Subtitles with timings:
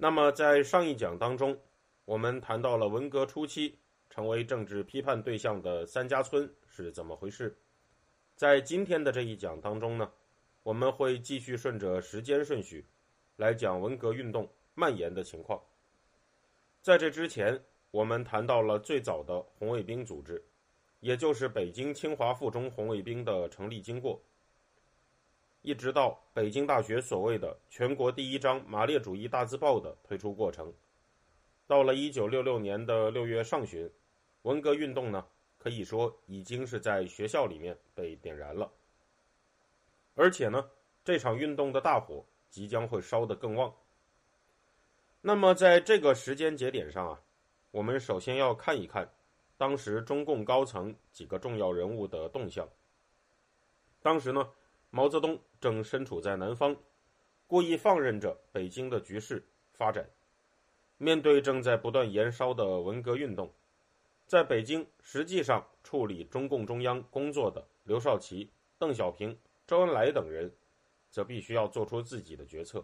[0.00, 1.58] 那么，在上一讲当中，
[2.04, 3.76] 我们谈到了文革初期
[4.08, 7.58] 成为政治批判对象的三家村是怎么回事。
[8.36, 10.08] 在今天的这一讲当中呢，
[10.62, 12.86] 我们会继续顺着时间顺序
[13.34, 15.60] 来讲文革运动蔓延的情况。
[16.80, 20.40] 在这之前，我们谈到了最早的红卫兵组织，
[21.00, 24.22] 也就是北京清华附中红卫兵的成立经过。
[25.62, 30.72] 一直到北京大学所谓的全国第一张马列主义大字报的推出过程，
[31.66, 33.90] 到了一九六六年的六月上旬，
[34.42, 35.26] 文革运动呢
[35.58, 38.70] 可以说已经是在学校里面被点燃了，
[40.14, 40.70] 而且呢
[41.04, 43.74] 这场运动的大火即将会烧得更旺。
[45.20, 47.20] 那么在这个时间节点上啊，
[47.72, 49.12] 我们首先要看一看
[49.56, 52.66] 当时中共高层几个重要人物的动向。
[54.00, 54.48] 当时呢。
[54.90, 56.74] 毛泽东正身处在南方，
[57.46, 60.08] 故意放任着北京的局势发展。
[60.96, 63.52] 面对正在不断燃烧的文革运动，
[64.26, 70.50] 在北京实际上处理中共中央工作的刘少奇、邓小平、周恩来等人，
[71.10, 72.82] 则必须要做出自己的决策。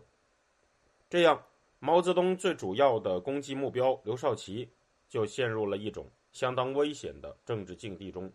[1.08, 1.42] 这样，
[1.78, 4.68] 毛泽东最主要的攻击目标刘少奇
[5.08, 8.30] 就陷入了一种相当危险的政治境地中。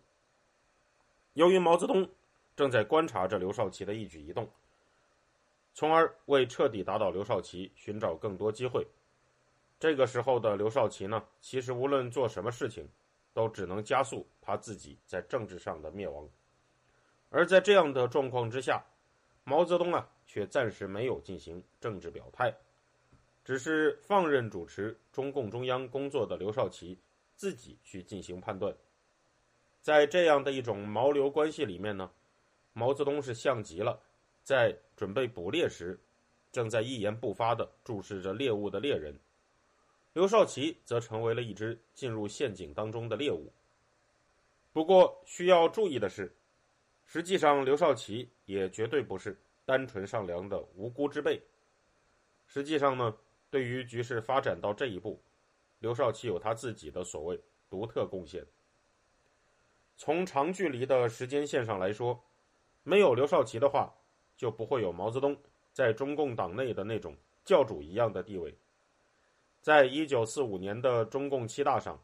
[1.34, 2.10] 由于毛泽东。
[2.60, 4.46] 正在观察着刘少奇的一举一动，
[5.72, 8.86] 从而为彻底打倒刘少奇寻找更多机会。
[9.78, 12.86] 这个时候的刘少奇呢，其实无论做什么事情，
[13.32, 16.28] 都只能加速他自己在政治上的灭亡。
[17.30, 18.84] 而在这样的状况之下，
[19.42, 22.54] 毛泽东啊，却暂时没有进行政治表态，
[23.42, 26.98] 只是放任主持中共中央工作的刘少奇
[27.36, 28.76] 自己去进行判断。
[29.80, 32.10] 在这样的一种毛刘关系里面呢。
[32.72, 34.00] 毛泽东是像极了
[34.42, 35.98] 在准备捕猎时，
[36.52, 39.18] 正在一言不发的注视着猎物的猎人。
[40.12, 43.52] 刘少奇则成为了一只进入陷阱当中的猎物。
[44.72, 46.32] 不过需要注意的是，
[47.06, 51.40] 实际上刘少奇也绝对不是单纯善良的无辜之辈。
[52.46, 53.16] 实际上呢，
[53.50, 55.20] 对于局势发展到这一步，
[55.80, 58.44] 刘少奇有他自己的所谓独特贡献。
[59.96, 62.20] 从长距离的时间线上来说。
[62.82, 63.94] 没有刘少奇的话，
[64.36, 65.36] 就不会有毛泽东
[65.72, 68.56] 在中共党内的那种教主一样的地位。
[69.60, 72.02] 在一九四五年的中共七大上，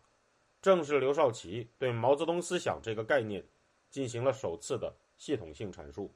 [0.61, 3.43] 正是刘少奇对毛泽东思想这个概念
[3.91, 6.13] 进行了首次的系统性阐述，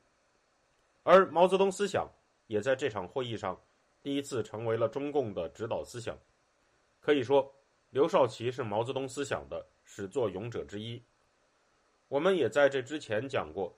[1.02, 2.06] 而毛泽东思想
[2.46, 3.58] 也在这场会议上
[4.02, 6.18] 第一次成为了中共的指导思想。
[7.00, 7.54] 可以说，
[7.88, 11.02] 刘少奇是毛泽东思想的始作俑者之一。
[12.08, 13.74] 我们也在这之前讲过。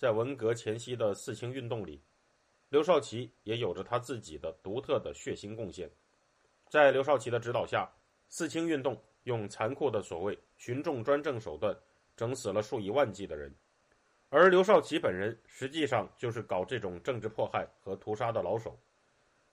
[0.00, 2.00] 在文革前夕的四清运动里，
[2.70, 5.90] 刘少奇也有着他自己的独特的血腥贡献。
[6.70, 7.86] 在刘少奇的指导下，
[8.26, 11.76] 四清运动用残酷的所谓“群众专政”手段，
[12.16, 13.54] 整死了数以万计的人。
[14.30, 18.80] 而刘少奇本人实际上就是搞这种政治迫害和屠杀的老手。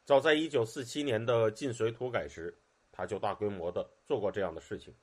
[0.05, 2.57] 早在1947年的晋绥土改时，
[2.89, 4.95] 他就大规模的做过这样的事情。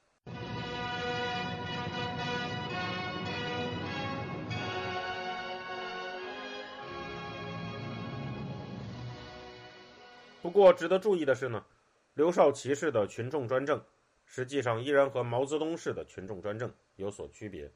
[10.45, 11.65] 不过，值得注意的是呢，
[12.13, 13.83] 刘少奇式的群众专政，
[14.27, 17.73] 实际上依然和毛泽东式的群众专政有所区别。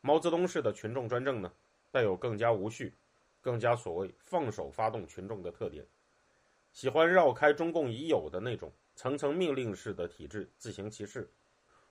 [0.00, 1.52] 毛泽东式的群众专政呢，
[1.90, 2.94] 带有更加无序、
[3.40, 5.84] 更加所谓放手发动群众的特点，
[6.70, 11.28] 喜欢绕开中共已有的那种层层命令式的体制自行其事。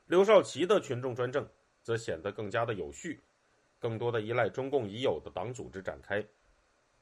[0.06, 1.46] 刘少奇的群众专政
[1.82, 3.22] 则显得更加的有序，
[3.78, 6.26] 更多的依赖中共已有的党组织展开。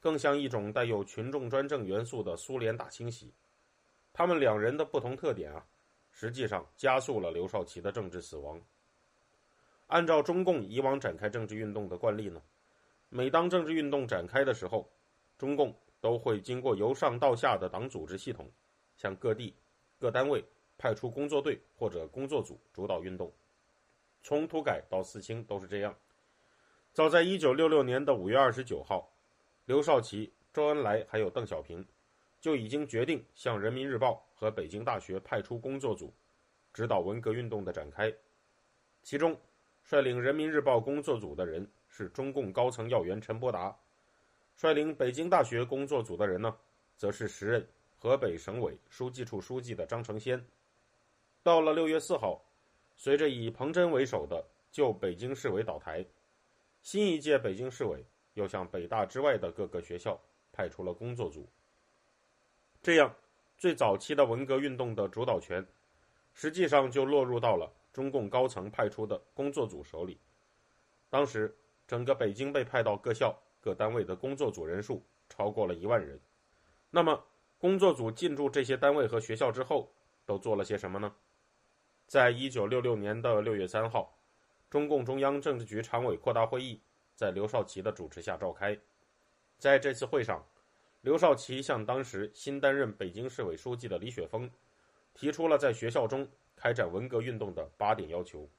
[0.01, 3.31] 更像一种带有群众专政元素的苏联大清洗，
[4.11, 5.63] 他们两人的不同特点啊，
[6.11, 8.59] 实际上加速了刘少奇的政治死亡。
[9.85, 12.41] 按照中共以往展开政治运动的惯例呢，
[13.09, 14.91] 每当政治运动展开的时候，
[15.37, 18.49] 中共都会经过由上到下的党组织系统，
[18.97, 19.53] 向各地
[19.99, 20.43] 各单位
[20.79, 23.31] 派出工作队或者工作组主导运动。
[24.23, 25.95] 从土改到四清都是这样。
[26.91, 29.10] 早在一九六六年的五月二十九号。
[29.71, 31.87] 刘少奇、周恩来还有邓小平，
[32.41, 36.13] 就已经决定向人民日报和北京大学派出工作组，
[36.73, 38.13] 指导文革运动的展开。
[39.01, 39.39] 其中，
[39.81, 43.73] 率领人民日报工作组的人是中共高层要员陈伯达，
[44.57, 46.53] 率领北京大学工作组的人呢，
[46.97, 47.65] 则是时任
[47.97, 50.45] 河北省委书记处书记的张成先。
[51.41, 52.43] 到了六月四号，
[52.97, 56.05] 随着以彭真为首的旧北京市委倒台，
[56.81, 60.19] 新一届北京市委又向北大之外的各个学校
[60.51, 61.47] 派出了工作组。
[62.81, 63.13] 这样，
[63.57, 65.65] 最早期的文革运动的主导权，
[66.33, 70.19] 实际上就落入到了中共高层派出的工作组手里。
[71.09, 71.55] 当时，
[71.87, 76.19] 整个北京被派到各校各单位的工作组人数超过了一万人。
[76.89, 77.23] 那么，
[77.57, 79.91] 工作组进驻这些单位和学校之后，
[80.25, 81.13] 都做了些什么呢？
[82.07, 84.17] 在一九六六年的六月三号，
[84.69, 86.81] 中共中央政治局常委扩大会议
[87.21, 88.75] 在刘少奇的主持下召开。
[89.59, 90.43] 在这次会上，
[91.01, 94.49] 刘少奇向当时新担任北京市委书记的李雪峰
[95.13, 98.49] 提出了在学校中开展文革运动的八点要求，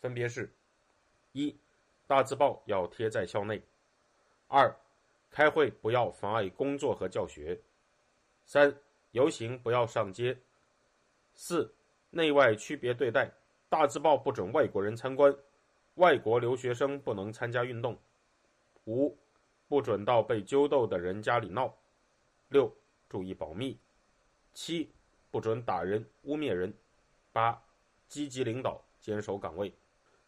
[0.00, 0.52] 分别是：
[1.30, 1.56] 一、
[2.08, 3.60] 大字报要贴在校内；
[4.48, 4.74] 二、
[5.30, 7.56] 开会不要妨碍工作和教学；
[8.44, 8.74] 三、
[9.12, 10.34] 游行不要上街；
[11.36, 11.72] 四。
[12.10, 13.30] 内外区别对待，
[13.68, 15.32] 大字报不准外国人参观，
[15.96, 17.98] 外国留学生不能参加运动。
[18.88, 19.14] 五，
[19.68, 21.72] 不准到被揪斗的人家里闹。
[22.48, 22.74] 六，
[23.08, 23.78] 注意保密。
[24.54, 24.90] 七，
[25.30, 26.72] 不准打人、污蔑人。
[27.32, 27.62] 八，
[28.08, 29.72] 积极领导，坚守岗位。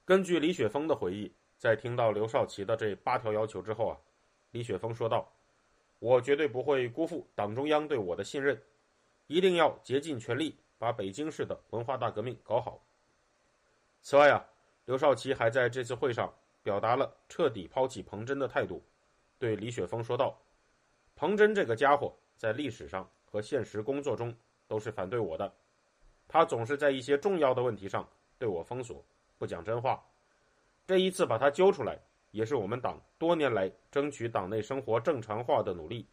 [0.05, 3.97] 根据李雪峰的回忆，在听到刘少奇的这八条要求之后啊，
[4.51, 5.33] 李雪峰说道
[5.99, 8.63] ：“我绝对不会辜负党中央对我的信任，
[9.27, 12.83] 一定要竭尽全力。”把北京市的文化大革命搞好。
[14.01, 14.43] 此外啊，
[14.87, 16.33] 刘少奇还在这次会上
[16.71, 18.81] 表达了彻底抛弃彭真的态度，
[19.41, 20.41] 对李雪峰说道
[21.19, 24.33] ：“彭真这个家伙在历史上和现实工作中
[24.69, 25.53] 都是反对我的，
[26.29, 28.09] 他总是在一些重要的问题上
[28.39, 29.05] 对我封锁，
[29.37, 30.01] 不讲真话。
[30.87, 31.99] 这一次把他揪出来，
[32.31, 36.07] 也是我们党多年来争取党内生活正常化的努力。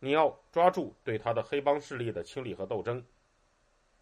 [0.00, 3.00] 你要抓住对他的黑帮势力的清理和斗争。”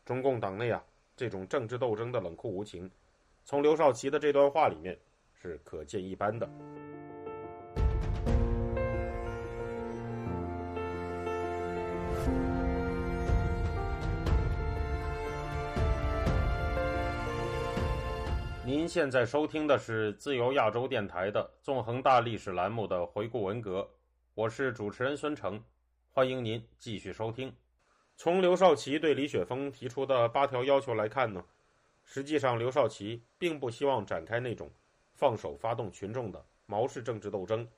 [0.06, 0.82] 中共党内啊，
[1.15, 2.91] 这种政治斗争的冷酷无情，
[3.44, 4.99] 从刘少奇的这段话里面
[5.40, 6.49] 是可见一斑的。
[18.64, 23.88] 您现在收听的是自由亚洲电台的《纵横大历史》栏目的回顾文革，
[24.34, 25.62] 我是主持人孙成，
[26.11, 27.55] 欢迎您继续收听。
[28.17, 31.43] 从刘少奇对李雪峰提出的八条要求来看呢，
[32.05, 34.69] 实际上刘少奇并不希望展开那种
[35.19, 37.69] 放手发动群众的毛式政治斗争，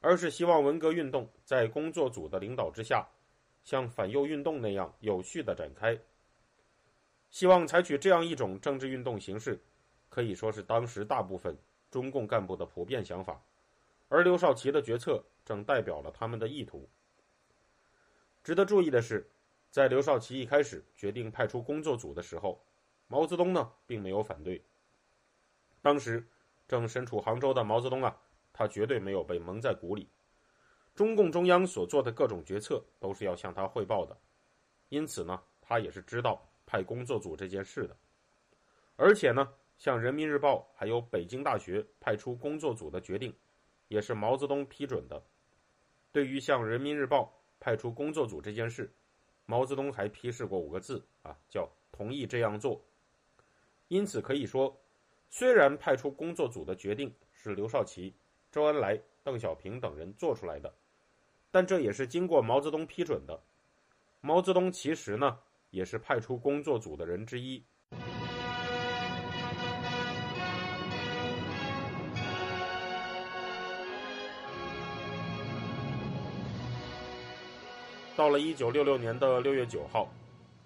[0.00, 3.06] 而是希望文革运动在工作组的领导之下，
[3.64, 5.96] 像反右运动那样有序的展开。
[7.30, 9.60] 希望采取这样一种政治运动形式，
[10.08, 11.56] 可以说是当时大部分
[11.88, 13.40] 中共干部的普遍想法，
[14.08, 16.88] 而刘少奇的决策正代表了他们的意图。
[18.42, 19.30] 值得注意的是。
[19.68, 22.64] 在刘少奇一开始决定派出工作组的时候，
[23.08, 24.62] 毛泽东呢并没有反对。
[25.82, 26.26] 当时
[26.68, 28.16] 正身处杭州的毛泽东啊，
[28.52, 30.08] 他绝对没有被蒙在鼓里。
[30.94, 34.16] 中共中央所做的各种决策都是要向他汇报的，
[34.88, 37.96] 因此呢，他也是知道派工作组这件事的。
[38.96, 43.34] 而且呢，向人民日报还有北京大学派出工作组的决定，
[43.88, 45.22] 也是毛泽东批准的。
[46.12, 47.30] 对于向人民日报
[47.60, 48.90] 派出工作组这件事，
[49.44, 52.82] 毛泽东还批示过五个字啊，叫同意这样做。
[53.88, 54.74] 因此可以说，
[55.28, 58.14] 虽然派出工作组的决定是刘少奇、
[58.50, 60.74] 周恩来、邓小平等人做出来的，
[61.50, 63.42] 但这也是经过毛泽东批准的。
[64.20, 65.38] 毛泽东其实呢，
[65.70, 67.62] 也是派出工作组的人之一。
[78.16, 80.08] 到了一九六六年的六月九号，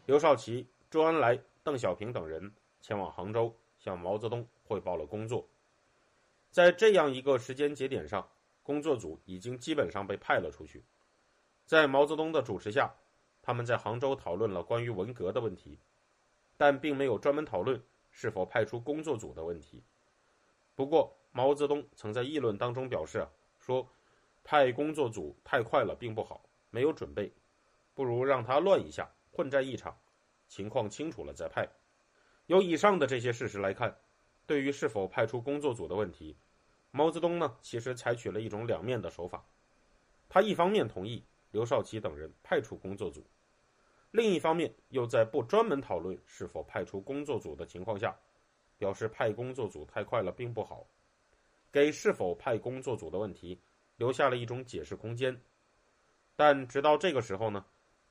[0.06, 5.48] 刘少奇、周恩来、邓小平等人前往杭州，向毛泽东汇报了工作。
[6.52, 8.28] 在这样一个时间节点上，
[8.62, 10.84] 工作组已经基本上被派了出去。
[11.66, 12.94] 在毛泽东的主持下，
[13.42, 15.78] 他们在杭州讨论了关于文革的问题，
[16.56, 19.82] 但并没有专门讨论是否派出工作组的问题。
[20.74, 23.26] 不过，毛泽东曾在议论当中表示，
[23.58, 23.88] 说
[24.42, 27.32] 派工作组太快了，并不好，没有准备。
[27.94, 29.96] 不如让他乱一下，混战一场，
[30.48, 31.68] 情况清楚了再派。
[32.50, 33.96] 由以上的这些事实来看，
[34.44, 36.36] 对于是否派出工作组的问题，
[36.90, 39.46] 毛泽东呢其实采取了一种两面的手法。
[40.28, 43.22] 他一方面同意刘少奇等人派出工作组；
[44.10, 48.18] 另一方面，又在不专门讨论是否派出工作组的情况下，
[48.76, 50.84] 表示派工作组太快了并不好，
[51.70, 53.60] 给是否派工作组的问题
[53.94, 55.40] 留下了一种解释空间。
[56.34, 57.64] 但直到这个时候呢，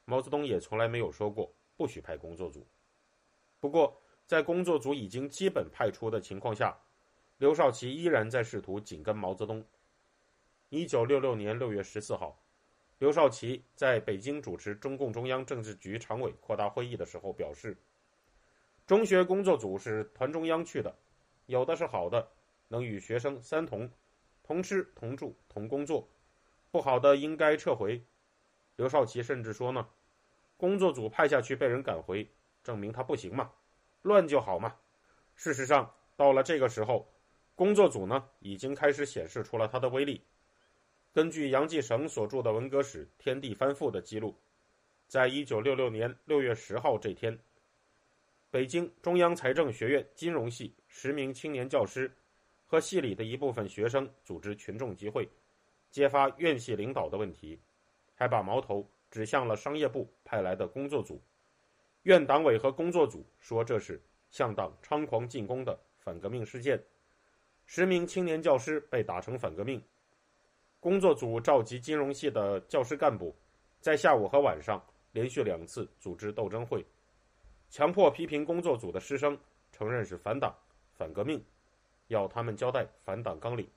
[0.05, 2.65] 毛泽东也从来没有说过不许派工作组。
[3.59, 6.77] 不过，在工作组已经基本派出的情况下，
[7.39, 9.65] 刘少奇依然在试图紧跟毛泽东。
[10.69, 12.39] 一九六六年六月十四号，
[12.99, 17.75] 刘少奇在北京主持中共中央政治局常委扩大会议的时候表示
[18.85, 20.95] ：“中学工作组是团中央去的，
[21.47, 22.29] 有的是好的，
[22.67, 23.89] 能与学生三同，
[24.43, 26.07] 同吃同住同工作；
[26.69, 27.99] 不好的应该撤回。”
[28.77, 29.89] 刘少奇甚至说呢
[30.55, 32.29] ：“工作组派下去被人赶回，
[32.63, 33.49] 证明他不行嘛，
[34.01, 34.75] 乱就好嘛。”
[35.35, 37.07] 事实上，到了这个时候，
[37.55, 40.21] 工作组呢已经开始显示出了他的威力。
[41.13, 44.35] 根据杨继绳所著的文革史《天地翻覆》的记录，
[45.07, 47.39] 在一九六六年六月十号这天，
[48.51, 52.11] 北京中央财政学院金融系十名青年教师
[52.67, 55.27] 和系里的一部分学生组织群众集会，
[55.89, 57.59] 揭发院系领导的问题，
[58.13, 61.21] 还把矛头指向了商业部派来的工作组。
[62.03, 64.01] 院党委和工作组说这是
[64.31, 66.81] 向党猖狂进攻的反革命事件，
[67.65, 69.83] 十名青年教师被打成反革命。
[70.79, 73.35] 工作组召集金融系的教师干部，
[73.81, 76.85] 在下午和晚上连续两次组织斗争会，
[77.69, 79.37] 强迫批评工作组的师生
[79.73, 80.55] 承认是反党、
[80.93, 81.43] 反革命，
[82.07, 83.69] 要他们交代反党纲领，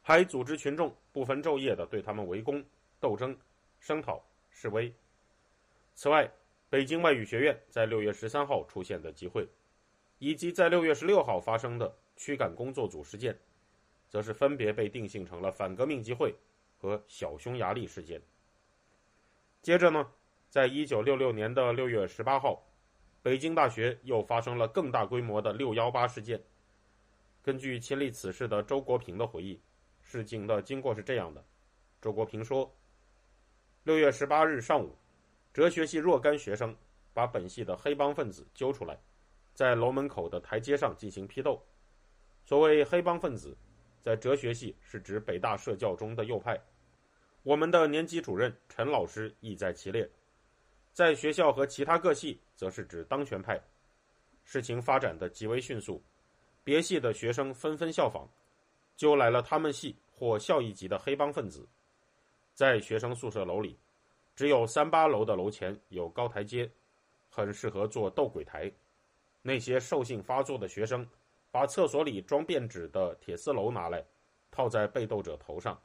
[0.00, 2.64] 还组织群众不分昼夜的对他们围攻、
[2.98, 3.36] 斗争、
[3.78, 4.90] 声讨、示威。
[5.94, 6.30] 此外，
[6.72, 9.46] 北京外语学院在六月十三号出现的集会，
[10.18, 13.38] 以及在六月十六号发生的驱赶工作组事件。
[14.08, 16.34] 则是分别被定性成了反革命集会
[16.78, 18.20] 和小匈牙利事件。
[19.60, 20.10] 接着呢，
[20.48, 22.66] 在一九六六年的六月十八号，
[23.22, 26.42] 北京大学又发生了更大规模的“六幺八”事件。
[27.42, 29.60] 根据亲历此事的周国平的回忆，
[30.00, 31.44] 事情的经过是这样的：
[32.00, 32.74] 周国平说，
[33.84, 34.94] 六月十八日上午，
[35.52, 36.76] 哲学系若干学生
[37.12, 38.98] 把本系的黑帮分子揪出来，
[39.54, 41.62] 在楼门口的台阶上进行批斗。
[42.44, 43.56] 所谓黑帮分子。
[44.00, 46.60] 在哲学系是指北大社教中的右派，
[47.44, 50.10] 我们的年级主任陈老师亦在其列。
[50.92, 53.62] 在学校和其他各系，则是指当权派。
[54.42, 56.02] 事情发展的极为迅速，
[56.64, 58.28] 别系的学生纷纷效仿，
[58.96, 61.64] 揪来了他们系或校一级的黑帮分子。
[62.54, 63.78] 在学生宿舍楼里，
[64.34, 66.70] 只有三八楼的楼前有高台阶，
[67.28, 68.72] 很适合做斗鬼台。
[69.42, 71.08] 那些兽性发作的学生。
[71.52, 74.02] 把厕所里装便纸的铁丝篓拿来，
[74.50, 75.78] 套在被斗者头上，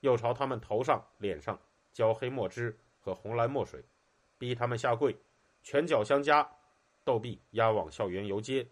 [0.00, 1.56] 又朝他们头上、脸上
[1.92, 3.84] 浇黑墨汁和红蓝墨水，
[4.36, 5.16] 逼他们下跪，
[5.62, 6.44] 拳脚相加，
[7.04, 8.66] 斗臂押往校园游街。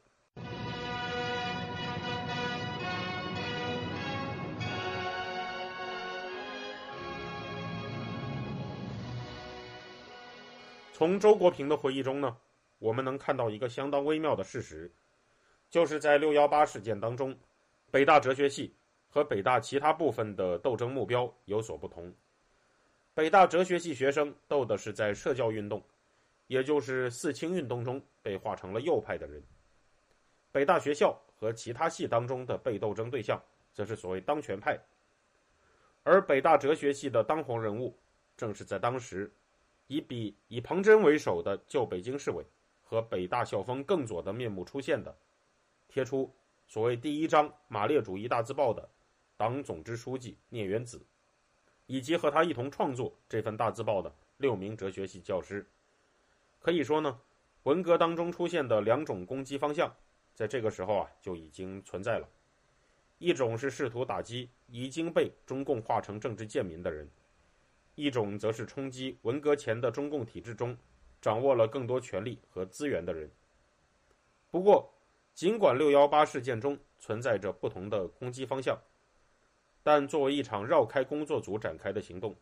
[10.94, 12.36] 从周国平的回忆中呢，
[12.78, 14.88] 我们能看到一个相当微妙的事实。
[15.68, 17.36] 就是在六幺八事件当中，
[17.90, 18.72] 北大哲学系
[19.08, 22.14] 和北大其他部分的斗争目标有所不同。
[23.12, 25.82] 北大哲学系学生斗的是在社教运动，
[26.46, 29.42] 也就是四清运动中被划成了右派的人；
[30.52, 34.78] 北大学校和其他系当中的被斗争对象，则是所谓当权派。
[36.04, 37.98] 而北大哲学系的当红人物，
[38.36, 39.28] 正是在当时
[39.86, 42.44] 以比以彭真为首的旧北京市委
[42.82, 45.14] 和北大校风更左的面目出现的。
[45.88, 46.34] 贴出
[46.66, 48.88] 所谓第一章马列主义大字报的
[49.36, 51.00] 党总支书记聂元子，
[51.86, 55.66] 以及和他一同创作这份大字报的六名哲学系教师，
[56.60, 57.20] 可以说呢，
[57.64, 59.94] 文革当中出现的两种攻击方向，
[60.34, 62.28] 在这个时候啊就已经存在了。
[63.18, 67.08] 一种是试图打击已经被中共化成政治贱民的人，
[67.94, 70.76] 一种则是冲击文革前的中共体制中
[71.20, 73.30] 掌握了更多权力和资源的人。
[74.50, 74.92] 不过，
[75.34, 78.78] 尽管六幺八事件中存在着不同的攻击方向，
[79.82, 82.34] 但作为一场绕开工作组展开的行动，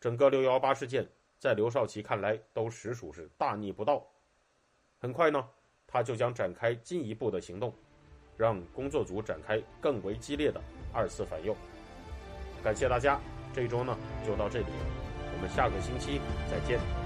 [0.00, 1.08] 整个六幺八事件
[1.38, 4.04] 在刘少奇看来都实属是大逆不道。
[4.98, 5.48] 很快呢，
[5.86, 7.74] 他就将展开进一步的行动，
[8.36, 10.60] 让工作组展开更为激烈的
[10.92, 11.56] 二次反右。
[12.62, 13.20] 感谢大家，
[13.54, 13.96] 这一周呢
[14.26, 16.20] 就到这里，我们下个星期
[16.50, 17.03] 再见。